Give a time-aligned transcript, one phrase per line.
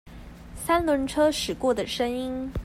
[0.55, 2.51] 三輪車駛過的聲音